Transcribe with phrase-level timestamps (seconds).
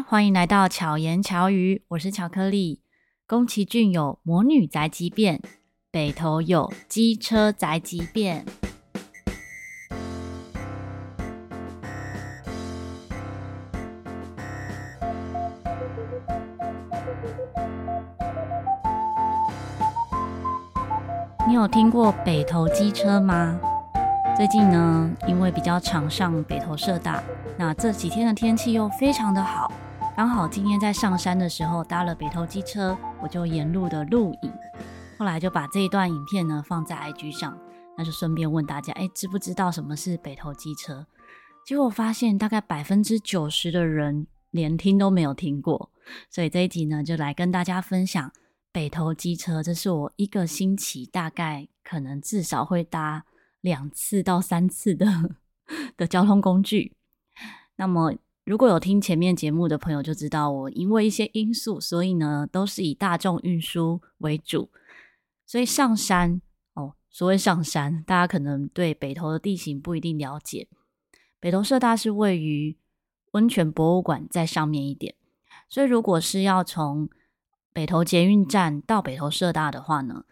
[0.00, 2.80] 欢迎来到巧言巧语，我是巧克力。
[3.26, 5.40] 宫崎骏有魔女宅急便，
[5.90, 8.46] 北投有机车宅急便。
[21.46, 23.58] 你有听过北投机车吗？
[24.34, 27.22] 最近呢，因为比较常上北投社大，
[27.58, 29.70] 那这几天的天气又非常的好，
[30.14, 34.52] 刚好今天在上山的时候搭了北投机车，我就沿路的录影，
[35.18, 37.58] 后来就把这一段影片呢放在 IG 上，
[37.96, 41.06] 那就顺便问大家，哎，知不知道什么是北投机车？
[41.64, 45.90] 结果发现大概百分之九十的人连听都没有听过，
[46.28, 48.30] 所以这一集呢就来跟大家分享
[48.70, 53.24] 北投机车，这是我一个星期大概可能至少会搭。
[53.62, 55.06] 两次到三次的
[55.96, 56.96] 的交通工具。
[57.76, 58.12] 那么，
[58.44, 64.70] 如果有听前面节目的朋友就知道，我因为一些因素，所以呢都是以大众运输为主。
[65.46, 66.40] 所以上山
[66.74, 70.68] 哦，所谓上山，大家可能对北投的地形不一定了解。
[71.38, 72.76] 北投社大是位于
[73.32, 75.14] 温泉博物馆在上面一点，
[75.68, 77.08] 所以如果是要从
[77.72, 80.24] 北投捷运站到北投社大的话呢，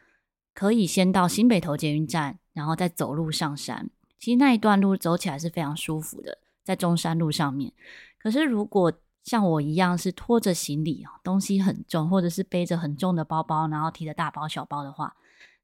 [0.53, 2.39] 可以先到新北投捷运站。
[2.53, 7.73] 然后再走路上山，其实那一段路走起来是非常舒服的，在中山路上面。
[8.19, 15.17] 可是如果像我一样是拖着行李，东西很重，或者是背着很重的包包，然后提着大包小包的话，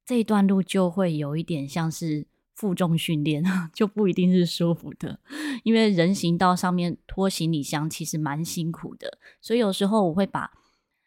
[0.05, 5.19] 这一段路就会有一点像是负重训练， 就不一定是舒服的。
[5.65, 10.53] 因为人行道上面拖行李箱其实蛮辛苦的，所以有时候我会把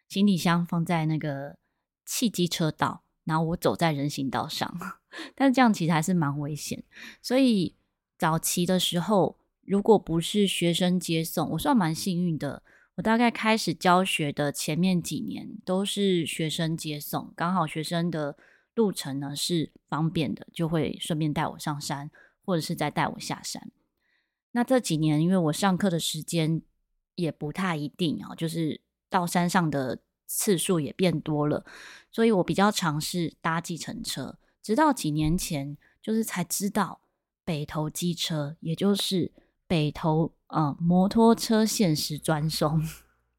[0.08, 1.56] 行李箱放在那个
[2.04, 3.02] 汽机车道。
[3.24, 4.76] 然后我走在人行道上，
[5.36, 6.82] 但这样其实还是蛮危险。
[7.22, 7.76] 所以
[8.18, 9.36] 早期的时候，
[9.70, 12.64] 如果不是学生接送，我算蛮幸运的。
[12.96, 18.36] 我大概开始教学的前面几年都是学生接送，刚好学生的
[18.74, 22.10] 路程呢是方便的，就会顺便带我上山，
[22.44, 23.70] 或者是再带我下山。
[24.50, 26.60] 那这几年，因为我上课的时间
[27.14, 30.00] 也不太一定啊，就是到山上的。
[30.32, 31.66] 次数也变多了，
[32.12, 34.38] 所以我比较尝试搭计程车。
[34.62, 37.00] 直到几年前，就是才知道
[37.44, 39.32] 北投机车，也就是
[39.70, 42.82] 北投呃摩托车限时专送，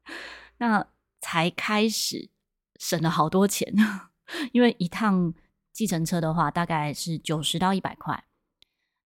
[0.56, 0.86] 那
[1.20, 2.30] 才开始
[2.78, 3.70] 省了好多钱。
[4.52, 5.34] 因为一趟
[5.74, 8.24] 计程车的话，大概是九十到一百块。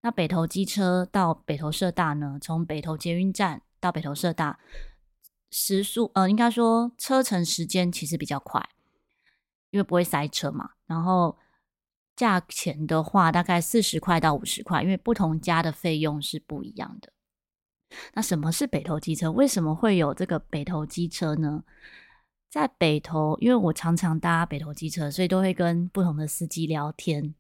[0.02, 4.60] 那北投机车到北投社大呢，从北投捷运站到北投社大。
[5.50, 8.68] 时速呃，应该说车程时间其实比较快，
[9.70, 10.70] 因为不会塞车嘛。
[10.86, 11.36] 然后
[12.14, 17.12] 价钱的话，大概四十块到五十块，因为不同家的费用是不一样的。
[18.14, 19.30] 那什么是北投机车？
[19.30, 21.64] 为什么会有这个北投机车呢？
[22.48, 27.34] 在北投，因为我常常搭北投机车，所以都会跟不同的司机聊天。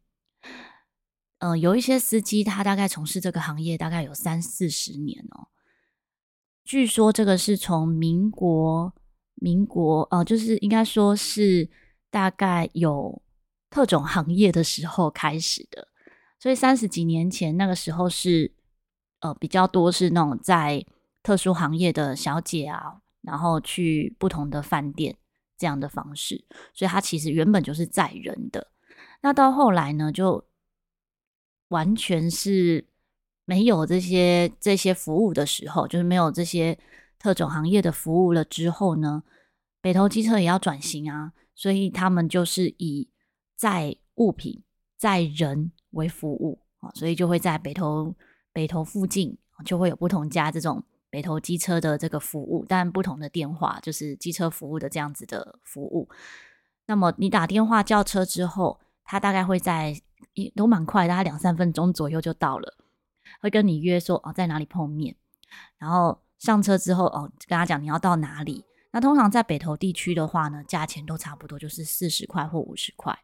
[1.38, 5.48] 嗯、有一些司机他大概从事这个行业大概有三四十年哦。
[6.64, 8.92] 据说这个是从民国，
[9.34, 11.68] 民国哦、呃，就是应该说是
[12.10, 13.22] 大概有
[13.70, 15.88] 特种行业的时候开始的，
[16.40, 18.52] 所以三十几年前那个时候是
[19.20, 20.84] 呃比较多是那种在
[21.22, 25.16] 特殊行业的小姐啊，然后去不同的饭店
[25.56, 26.44] 这样的方式，
[26.74, 28.68] 所以它其实原本就是载人的。
[29.22, 30.46] 那到后来呢，就
[31.68, 32.86] 完全是。
[33.48, 36.76] 没有这些这些服务的时候，就是没有这些
[37.16, 39.22] 特种行业的服务了之后呢，
[39.80, 43.08] 北投机车也要转型啊，所以他们就是以
[43.54, 44.64] 载物品、
[44.96, 48.12] 载人为服务啊，所以就会在北投
[48.56, 49.36] 北投附近
[49.66, 56.08] 就会有不同家这种北投机车的这个服务，但不同的电话就是机车服务的这样子的服务。
[56.86, 60.00] 那么你打电话叫车之后，他大概会在
[60.32, 62.78] 也都蛮快，大概两三分钟左右就到了。
[63.42, 65.14] 会跟你约说哦，在哪里碰面，
[65.76, 68.64] 然后上车之后哦，跟他讲你要到哪里。
[68.90, 73.18] 那通常在北投地区的话呢，价钱都差不多，就是四十块或五十块。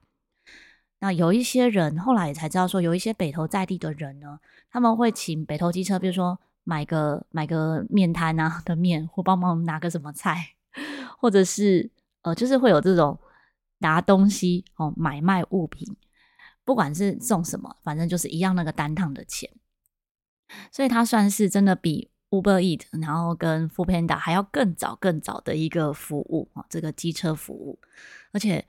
[1.03, 4.39] 那有一些人后来也才知道说，有一些北投在地的人呢，
[4.71, 10.55] 他们会请北投机车，比如说买个买个面摊啊的面，或帮忙拿个什么菜，
[11.19, 11.91] 或者是
[12.23, 13.19] 呃，就是会有这种
[13.79, 15.97] 拿东西哦，买卖物品，
[16.65, 19.51] 不管是送什么，反正就是一样那个单趟的钱。
[20.71, 27.81] 所以它算是真的比 Uber Eat，然后跟 f o o Panda 还要更早、更早的一个服务啊，这个机车服务。
[28.31, 28.65] 而且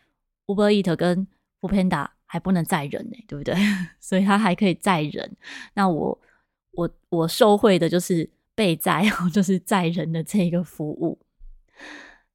[0.47, 1.27] Uber Eat 跟
[1.61, 3.53] f o o Panda 还不能载人呢，对不对？
[4.01, 5.37] 所以他还可以载人。
[5.75, 6.19] 那我
[6.71, 11.19] 我我受惠的就是被载， 就是载人的这个服务。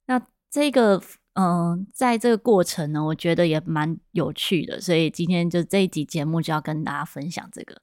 [0.07, 1.03] 那这个，
[1.33, 7.77] 嗯、在这个过程呢，我觉得也蛮有趣的，所以今天就这一集节目就要跟大家分享这个。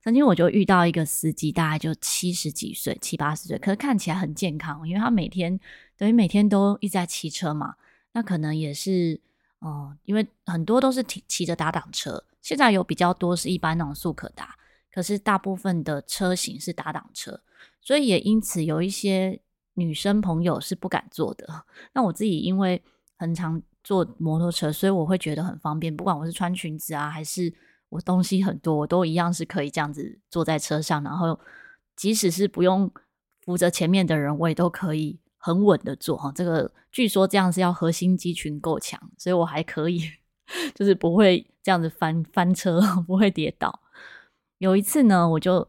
[0.00, 5.58] 曾经我就遇到一个司机，大概就七十几岁、七八十岁，可是看起来很健康，因为他每天
[5.96, 7.74] 等于每天都一直在骑车嘛。
[8.12, 9.20] 那可能也是，
[9.60, 14.56] 嗯、呃，因为很多都是骑骑着打挡车，现在有比较多是一般那种速可达，
[14.92, 17.40] 可是大部分的车型是打挡车，
[17.80, 19.40] 所以也因此有一些
[19.74, 21.64] 女生朋友是不敢坐的。
[21.94, 22.82] 那我自己因为
[23.18, 27.54] 很常坐摩托车，所以我会觉得很方便，不管我是穿裙子啊，还是。
[27.88, 31.38] 我东西很多，我都一样是可以这样子坐在车上，然后
[31.94, 32.90] 即使是不用
[33.40, 36.32] 扶着前面的人，我也都可以很稳的坐哈。
[36.34, 40.00] 这个据说这样是要核心肌群够强，所以我还可以，
[40.74, 43.80] 就是不会这样子翻翻车， 不会跌倒。
[44.58, 45.68] 有一次呢，我就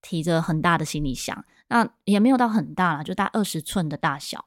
[0.00, 4.46] 提着很大的行李箱，那也没有到很大啦，就大二十寸的大小。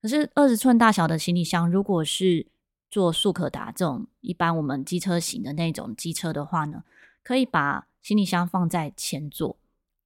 [0.00, 2.46] 可是二十寸大小的行李箱，如果是
[2.90, 6.84] 做速可达这种一般我们机车型的那种机车的话呢，
[7.22, 9.58] 可以把行李箱放在前座，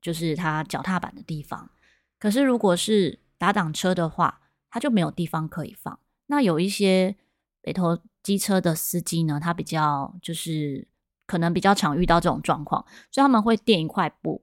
[0.03, 1.71] 就是它脚踏板的地方。
[2.19, 5.99] 可是如果是打档车的话，它就没有地方可以放。
[6.29, 7.15] 那有一些
[7.61, 10.89] 北投机车的司机呢，他比较就是
[11.27, 14.43] 可能比较常遇到这种状况，所以他们会垫一块布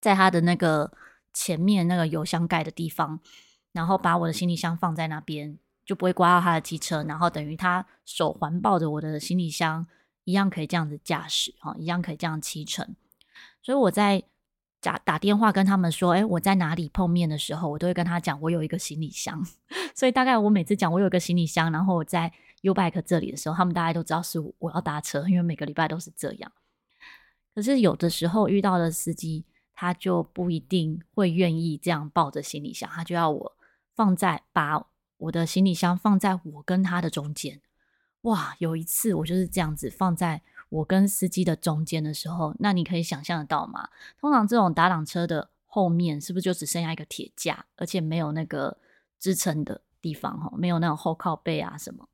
[0.00, 0.92] 在他的那个
[1.32, 3.18] 前面那个油箱盖的地方，
[3.72, 5.58] 然后把我的行李箱放在那边。
[5.86, 9.86] 就不会刮到他的机车，然后等于他手环抱着我的行李箱，
[10.24, 12.96] 一样可以这样子驾驶哈，一样可以这样骑乘。
[13.60, 14.22] 所以我在
[14.84, 19.42] 打打电话跟他们说，哎，我在哪里碰面的时候，我都会跟他讲，我有一个行李箱。
[19.96, 22.32] 所以大概我每次讲我有一个行李箱，然后我在
[22.62, 26.52] U Bike 这里的时候，他们大概都知道是我要搭车，因为每个礼拜都是这样。
[27.54, 33.52] 可是有的时候遇到的司机，他就不一定会愿意这样抱着行李箱，他就要我
[33.94, 34.86] 放在把。
[35.16, 37.62] 我的行李箱放在我跟他的中间，
[38.22, 38.56] 哇！
[38.58, 40.42] 有一次我就是这样子放在
[40.74, 43.88] 我跟司机的中间的时候，那你可以想象得到吗？
[44.20, 48.76] 通常这种打挡车的后面是不是就只剩下一个铁架，而且没有那个
[49.18, 52.08] 支撑的地方哈，没有那种后靠背啊什么？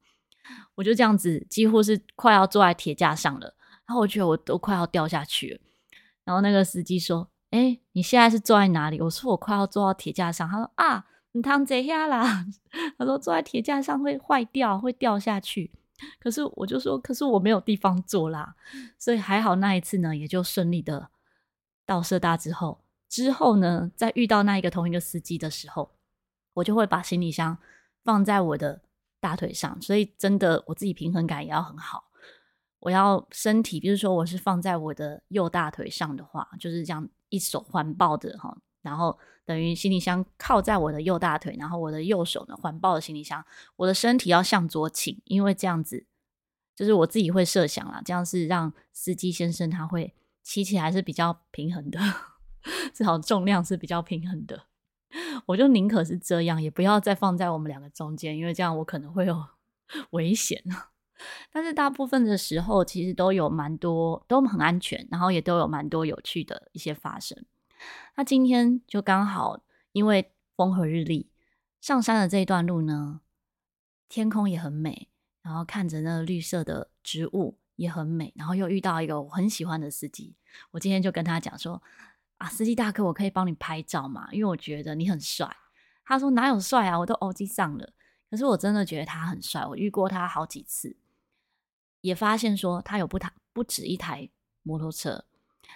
[0.75, 3.55] 我就这样子几乎是快要坐在铁架上了，
[3.87, 5.61] 然后我觉得我都快要掉下去了。
[6.25, 12.45] 然后那个司机说：“哎，你现在是坐在哪里？”我说：“我快要坐到铁架上。”他说：“啊。”你躺这下啦，
[12.99, 15.71] 他说坐在铁架上会坏掉，会掉下去。
[16.19, 18.55] 可是我就说，可是我没有地方坐啦，
[18.99, 21.11] 所以还好那一次呢，也就顺利的
[21.85, 25.93] 到社大之后，之后呢，在遇到那一个同一个司机的时候，
[26.55, 27.59] 我就会把行李箱
[28.05, 28.83] 放在我的
[29.21, 32.05] 大腿上，所以真的我自己平衡感也要很好。
[32.81, 38.57] 我要身体，比如说我是放在我的右大腿上的话，就是这样一手环抱着哈。
[38.83, 43.45] 然后等于行李箱靠在我的右大腿，然后我的右手呢环抱着行李箱，
[43.77, 46.07] 我的身体要向左倾，因为这样子
[46.75, 51.99] 就是我自己会设想啦，这样是让司机先生他会骑起来是比较平衡的，
[52.95, 54.67] 至少重量是比较平衡的。
[55.47, 59.45] 我就宁可是这样，也不要再放在我们两个中间，因为这样我可能会有
[60.11, 60.63] 危险。
[61.53, 67.45] 但是大部分的时候其实都有蛮多，都很安全，然后也都有蛮多有趣的一些发生。
[68.17, 69.61] 那今天就刚好，
[69.93, 71.31] 因为风和日丽，
[71.81, 73.21] 上山的这一段路呢，
[74.09, 75.09] 天空也很美，
[75.43, 80.35] 然后看着那个绿色的植物也很美，然后又遇到一个我很喜欢的司机，
[80.73, 81.83] 我今天就跟他讲说
[82.39, 84.29] ：“啊，司机大哥，我可以帮你拍照吗？
[84.33, 85.57] 因为我觉得你很帅。”
[86.05, 87.93] 他说：“哪有帅啊，我都欧吉桑了。”
[88.31, 90.97] 可是我真的觉得他很帅，我遇过他好几次，
[92.01, 94.29] 也发现说他有不台不止一台
[94.63, 95.25] 摩托车。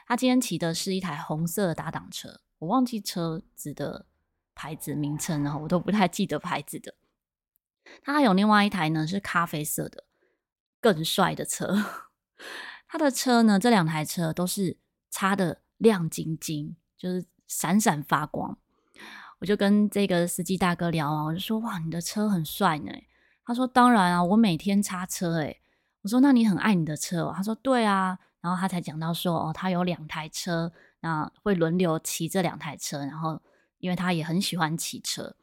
[0.07, 4.07] 他今天骑的是一台红色的打档车，我忘记车子的
[4.55, 6.95] 牌子名称，然后我都不太记得牌子的。
[8.03, 10.05] 他还有另外一台呢，是咖啡色的，
[10.81, 11.75] 更帅的车。
[12.87, 14.77] 他的车呢，这两台车都是
[15.11, 18.59] 擦得亮晶晶，就是闪闪发光。
[19.41, 22.93] 我就跟这个司机大哥聊啊，我就说：“哇，你的车很帅呢。”
[23.45, 25.61] 他说：“当然啊，我每天擦车。”诶，
[26.03, 30.71] 我说：“那你很爱你的车哦？”他说：“对啊。”然后他才讲到说，哦，他有两台车，
[31.01, 32.99] 那会轮流骑这两台车。
[32.99, 33.41] 然后，
[33.79, 35.35] 因为他也很喜欢骑车。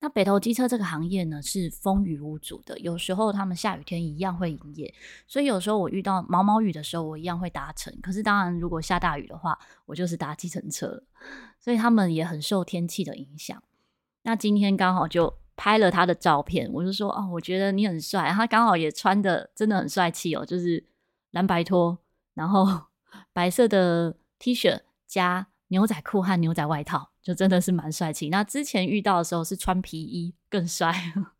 [0.00, 4.94] 那北投机车这个行业呢，是风雨无阻的，有时候他们下雨天一样会营业。
[5.26, 7.90] 所以有时候我遇到毛毛雨的时候，我一样会搭乘。
[8.02, 11.02] 可是当然，如果下大雨的话，我就是搭计程车了。
[11.58, 13.62] 所以他们也很受天气的影响。
[14.24, 18.30] 那今天刚好就拍了他的照片，我就说，哦，我觉得你很帅。
[18.30, 20.84] 他刚好也穿的真的很帅气哦，就是
[21.30, 21.98] 蓝白拖。
[22.36, 22.88] 然后
[23.32, 28.28] 白色的 T 恤加牛仔裤和牛仔外套，就真的是蛮帅气。
[28.28, 30.92] 那之前遇到的时候是穿皮衣更帅，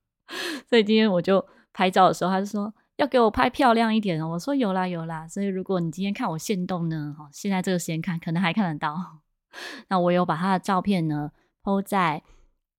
[0.68, 4.26] 所以今天我就拍照的时候，他就说要给我拍漂亮一点。
[4.26, 5.28] 我说有啦有啦。
[5.28, 9.20] 所以如果你今天看我现动呢，哈，现在这个时间看可能还看得到。
[9.88, 11.30] 那我有把他的照片呢
[11.62, 12.22] po 在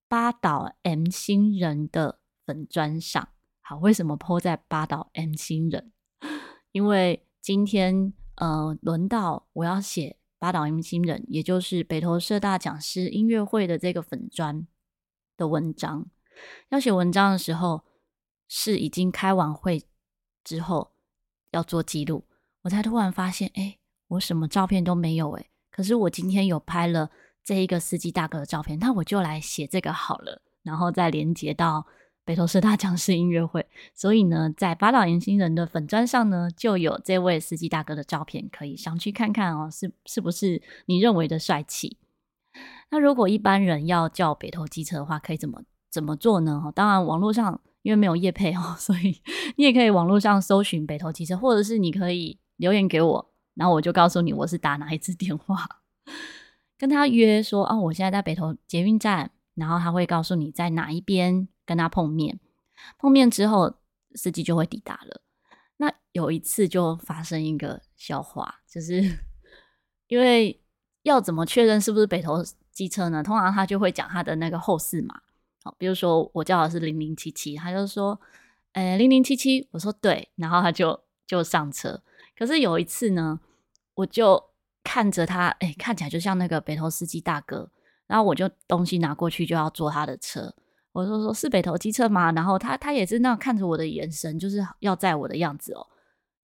[0.07, 3.29] 八岛 M 星人的粉砖上。
[3.61, 5.91] 好，为什么 po 在八岛 M 星人？
[6.71, 14.67] 因为今天呃轮到我要写八岛 M 星人，也就是北投社大讲师音乐会的这个粉砖
[15.37, 16.07] 的文章。
[16.67, 17.85] 要写文章的时候，
[18.49, 19.81] 是已经开完会
[20.43, 20.91] 之后
[21.51, 22.25] 要做记录，
[22.63, 23.77] 我才突然发现，哎，
[24.09, 25.45] 我什么照片都没有哎。
[25.71, 27.09] 可是我今天有拍了
[27.45, 31.87] 这一个司机大哥的照片，那我就来写这个好了，然后再连接到
[32.27, 33.65] 北投社大讲师音乐会。
[33.95, 41.95] 所以呢，在八岛 M 星人的粉砖上呢，就有这位司机大哥的照片，可以上去看看哦，是是不是你认为的帅气？
[42.89, 46.61] 那如果一般人要叫北投机车的话，可以怎么怎么做呢？
[46.65, 49.21] 哦当然，网络上因为没有业配哦， 所以
[49.55, 53.31] 你也可以网络上搜寻北投机车，或者是你可以留言给我。
[53.55, 55.67] 然后我就告诉你我是打哪一支电话，
[56.77, 62.39] 跟他约说啊，我现在在北投捷运站，然后他会告诉你在哪一边跟他碰面。
[62.97, 63.75] 碰面之后，
[64.15, 65.21] 司机就会抵达了。
[65.77, 69.19] 那有一次就发生一个笑话，就是
[70.07, 70.59] 因为
[71.03, 73.21] 要怎么确认是不是北投机车呢？
[73.21, 75.21] 通常他就会讲他的那个后四码，
[75.63, 78.19] 好，比如说我叫的是零零七七，他就说，
[78.73, 82.01] 诶，零零七七，我说对，然后他就就上车。
[82.35, 83.39] 可是有一次呢，
[83.95, 84.43] 我就
[84.83, 87.69] 看着他，哎、看起来就像那个北投司机大哥，
[88.07, 90.55] 然后我就东西拿过去就要坐他的车，
[90.97, 92.31] 我就说是北投机车吗？
[92.31, 95.85] 然后他他也是那样看着我的眼神，就是要载我的样子哦，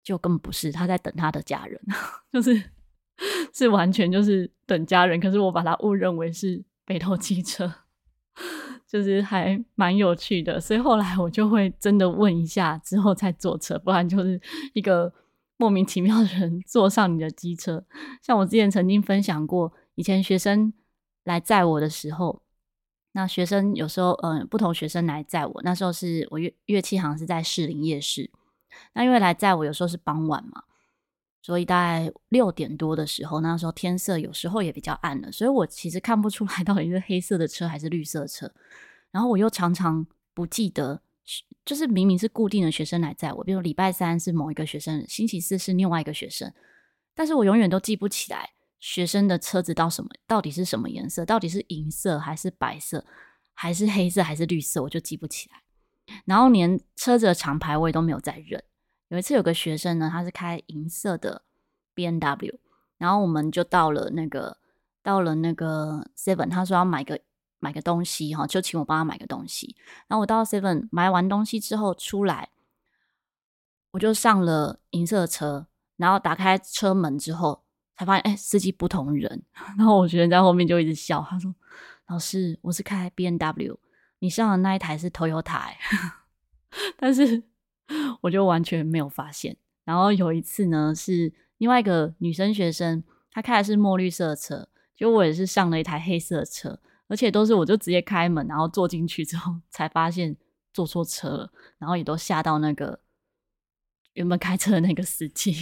[0.04, 1.80] 就根本不是，他在等他的家人，
[2.34, 2.62] 就是
[3.54, 7.74] 是完全就是等家人，可是我把他误认为是北投机车，
[8.86, 14.42] 就是还蛮有趣的，所以后来我就会真的问一下之后再坐车，不然就是
[14.74, 15.14] 一个。
[15.58, 17.86] 莫名其妙的人坐上你的机车，
[18.24, 20.74] 像我之前曾经分享过，以前学生
[21.24, 22.42] 来载我的时候，
[23.14, 28.30] 那学生有时候，嗯、不同学生来载我，那时候是我乐乐器行是在士林夜市，
[28.94, 30.64] 那因为来载我有时候是傍晚嘛，
[31.42, 38.52] 所以大概六点多的时候，那时候天色有时候也比较暗了，所以我其实看不出来到底是黑色的车还是绿色车，
[39.12, 41.02] 然后我又常常不记得。
[41.64, 46.52] 就是明明是固定的学生来载我，比如礼拜三是某一个学生，星期四是另外一个学生，
[47.14, 48.50] 但是我永远都记不起来
[48.82, 53.06] 学生的车子到什么，到底是什么颜色，到底是银色还是白色，
[53.54, 55.64] 还是黑色还是绿色，我就记不起来。
[56.26, 58.62] 然后连车子的厂牌我也都没有再认。
[59.08, 61.44] 有一次有个学生呢，他是开银色的
[61.96, 62.58] BMW，
[62.98, 64.58] 然后我们就到了那个
[65.02, 67.22] 到了那个 Seven，他说要买个。
[67.64, 69.76] 买个东西哈，就请我帮他买个东西。
[70.08, 72.50] 然后我到 Seven 买完东西之后出来，
[73.92, 77.64] 我就上了银色的车，然后打开车门之后，
[78.02, 79.44] 才发现哎，司机不同人。
[79.78, 81.54] 然后我学生在后面就一直笑，他说
[82.10, 83.80] ：“老师，我是开 B N W，
[84.18, 85.68] 你上的那一台是 Toyota。
[86.98, 87.44] ”但是
[88.22, 89.56] 我就完全没有发现。
[89.84, 96.80] 然后有一次呢，是另外一个女生学生，她开的是墨绿色的车，就我也是上了一台黑色的车。
[97.08, 100.36] 而且都是我就直接开门，然后坐进去之后 才发现
[100.74, 103.00] 坐错车了，然后也都吓到那个
[104.14, 105.54] 原本开车的那个司机。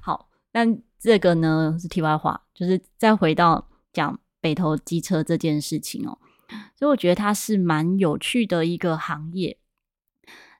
[0.00, 6.16] 好，但这个呢是题外话，就是再回到讲北投机车这件事情哦。
[6.76, 9.58] 所以我觉得它是蛮有趣的一个行业。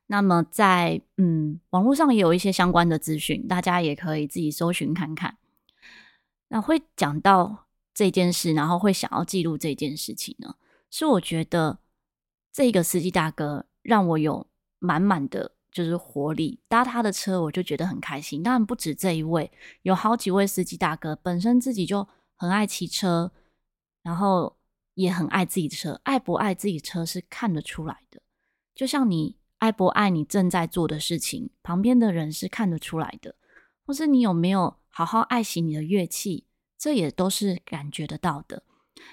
[0.09, 5.39] 那么在嗯网络上也有一些相关的资讯，大家也可以自己搜寻看看。
[6.49, 7.61] 那会讲到。
[7.97, 10.57] 这件事，然后会想要记录这件事情呢，
[10.91, 11.79] 是我觉得
[12.53, 14.49] 这个司机大哥让我有
[14.81, 18.43] 满满的就是活力，搭他的车我就觉得很开心。
[18.43, 19.53] 当然不止这一位，
[19.83, 23.33] 有好几位司机大哥本身自己就很爱骑车，
[24.03, 24.57] 然后
[24.95, 28.23] 也很爱自己的车，爱不爱自己车是看得出来的。
[28.75, 33.35] 就像你爱不爱你正在做的事情，旁边的人是看得出来的，
[33.85, 36.47] 或是你有没有好好爱惜你的乐器。
[36.77, 38.63] 这也都是感觉得到的。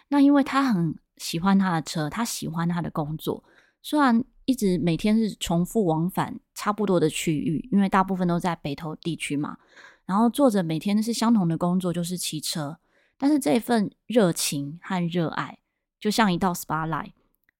[0.09, 3.43] 那因为他很喜欢他的车，他喜欢他的工作，
[3.81, 9.57] 虽然一直每天是重复往返差不多的区域，因为大部分都在北投地区嘛，
[10.05, 12.77] 然后做着每天是相同的工作，就是骑车。
[13.17, 15.59] 但是这份热情和热爱，
[15.99, 17.11] 就像一道 spotlight，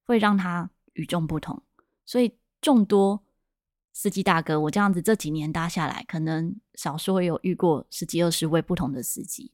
[0.06, 1.62] 会让他与众不同。
[2.06, 3.24] 所以众多
[3.94, 9.51] 司机大哥，我这样子这几年搭下来，可能少说也有遇过十几二十位不同的司机。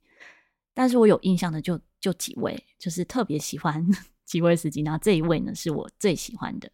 [0.74, 3.86] 但是我有印象的就就几位，就是特别喜欢
[4.28, 4.84] 几位司机。
[4.84, 6.72] 然后这一位呢，是我最喜欢的。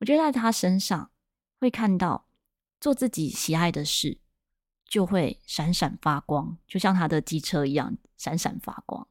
[0.00, 1.10] 我觉得在他身上
[1.58, 2.26] 会看到
[2.78, 4.18] 做自己喜爱的事，
[4.86, 9.08] 就会闪闪发光，就像他的机车一样闪闪发光。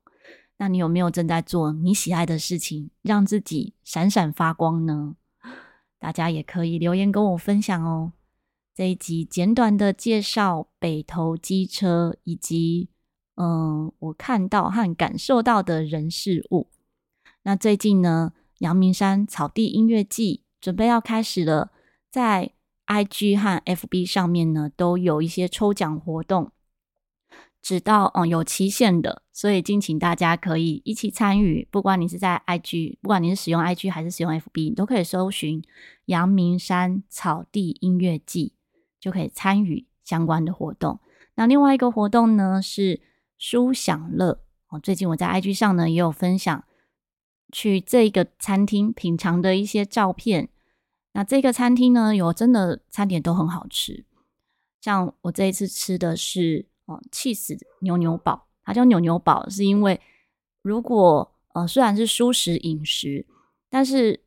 [0.57, 5.15] 那你有没有正在做你喜爱的事情，让自己闪闪发光呢？
[5.97, 8.13] 大家也可以留言跟我分享哦。
[8.75, 12.89] 这一集简短的介绍北投机车，以及
[13.35, 16.69] 嗯，我看到和感受到的人事物。
[17.43, 21.71] 那最近呢，阳明山草地音乐季准备要开始了，
[22.09, 22.51] 在
[22.87, 26.51] IG 和 FB 上面呢，都有一些抽奖活动。
[27.61, 31.65] 直到嗯有期限的，所以敬请大家可以一起参与。
[31.71, 35.63] 不管你是在 IG，不管你是使用 IG 还是使用 FB，你都可以搜寻
[36.07, 38.53] 阳明山草地音乐季，
[38.99, 40.99] 就可以参与相关的活动。
[41.35, 43.01] 那另外一个活动呢是
[43.37, 46.65] 书享乐哦，最近我在 IG 上呢也有分享
[47.53, 50.49] 去这个餐厅品尝的一些照片。
[51.13, 54.03] 那这个餐厅呢有真的餐点都很好吃，
[54.81, 56.65] 像我这一次吃的是。
[56.85, 60.01] 哦，起司牛牛堡，它叫牛牛堡，是因为
[60.61, 63.25] 如果呃虽然是素食饮食，
[63.69, 64.19] 但是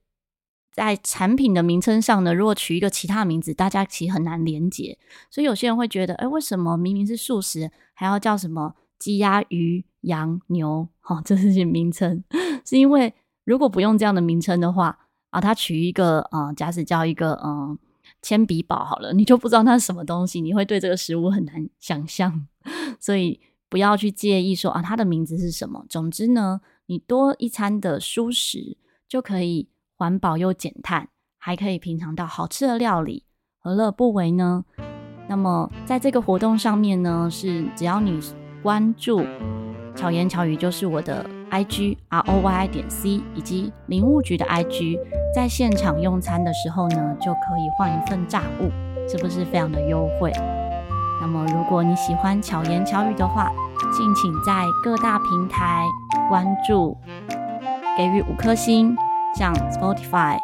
[0.72, 4.96] 在产品的名称上呢，如果取一个其他名字，大家其实很难连结。
[5.30, 10.88] 所以有些人会觉得，哎，为什么明明是素食，还要叫什么鸡鸭鱼羊牛？
[11.00, 12.24] 哈、哦，这是些名称，
[12.66, 14.98] 是因为如果不用这样的名称的话，
[15.30, 17.78] 啊，它取一个，嗯、呃，假使叫一个，嗯、呃。
[18.22, 22.46] 铅笔宝好了，你就不知道它是什么东西，你会对这个食物很难想象，
[23.00, 25.84] 所以不要去介意说啊，它的名字是什么。
[25.88, 28.76] 总之呢，你多一餐的蔬食
[29.08, 33.24] 就可以环保又减碳，还可以品尝到好吃的料理，
[33.58, 34.64] 何乐不为呢？
[35.28, 38.20] 那么在这个活动上面呢，是只要你
[38.62, 39.24] 关注
[39.96, 41.24] 巧言巧语，就是我的。
[41.48, 44.98] I G R O Y 点 C 以及林务局的 I G，
[45.32, 48.68] 在现场用餐的时候呢，就可以换一份炸物，
[49.08, 50.32] 是不是非常的优惠？
[51.20, 53.52] 那么如果你喜欢巧言巧语的话，
[53.96, 55.84] 敬请在各大平台
[56.28, 56.96] 关注，
[57.96, 58.96] 给予五颗星，
[59.38, 60.36] 像 Spotify、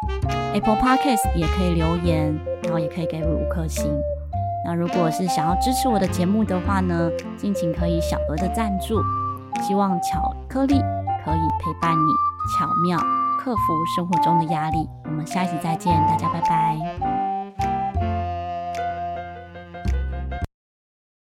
[0.53, 3.91] Apple Podcast 也可以留言，然后也可以给予五颗星。
[4.65, 9.03] 那如果是想要支持我的节目的话呢，敬请可以小额的赞助。
[9.61, 10.79] 希望巧克力
[11.23, 12.11] 可以陪伴你，
[12.57, 12.97] 巧妙
[13.39, 14.89] 克服生活中的压力。
[15.05, 17.22] 我们下一集再见，大家拜拜。